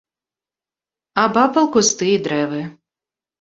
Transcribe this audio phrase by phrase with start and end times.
[1.23, 2.61] Абапал кусты і дрэвы.